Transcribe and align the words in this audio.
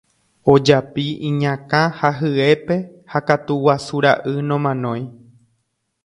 Ojapi 0.51 1.03
iñakã 1.27 1.81
ha 1.97 2.09
hyépe 2.19 2.75
ha 3.11 3.19
katu 3.27 3.53
guasu 3.65 3.95
ra'y 4.05 4.37
nomanói. 4.47 4.99